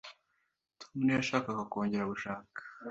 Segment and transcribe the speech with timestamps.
[0.79, 2.59] tom ntiyashakaga kongera gushaka